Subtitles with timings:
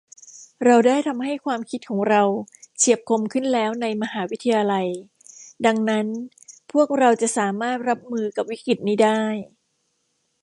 [0.65, 2.23] เราได้ทำให้ความคิดของเรา
[2.77, 4.87] เฉียบคมขึ้นแล้วในมหาวิทยาลัย
[5.65, 6.07] ดังนั้น
[6.71, 9.21] พวกเราจะสามารถรับมือกับวิกฤตินี้ได้